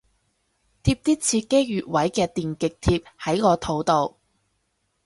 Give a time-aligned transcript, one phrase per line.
[0.81, 4.17] 貼啲刺激穴位嘅電極貼喺個肚度